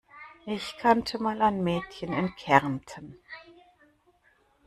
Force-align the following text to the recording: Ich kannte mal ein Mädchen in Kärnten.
Ich 0.47 0.77
kannte 0.79 1.21
mal 1.21 1.39
ein 1.43 1.63
Mädchen 1.63 2.11
in 2.11 2.35
Kärnten. 2.35 3.19